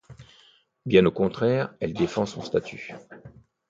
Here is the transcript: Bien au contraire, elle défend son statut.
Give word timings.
Bien 0.87 1.05
au 1.05 1.11
contraire, 1.11 1.75
elle 1.79 1.93
défend 1.93 2.25
son 2.25 2.41
statut. 2.41 2.95